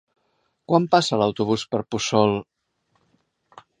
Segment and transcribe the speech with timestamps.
[0.71, 2.35] Quan passa l'autobús per Puçol?